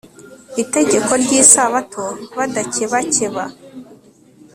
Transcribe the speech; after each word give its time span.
itegeko 0.63 1.11
ryIsabato 1.23 2.03
badakebakeba 2.37 3.43